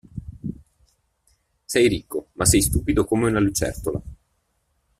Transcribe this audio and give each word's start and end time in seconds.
Sei 1.63 1.87
ricco 1.87 2.29
ma 2.33 2.45
sei 2.45 2.59
stupido 2.63 3.05
come 3.05 3.27
una 3.27 3.39
lucertola. 3.39 4.01